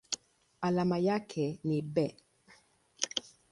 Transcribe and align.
Alama 0.61 0.97
yake 0.97 1.59
ni 1.63 1.81
Be. 1.81 2.17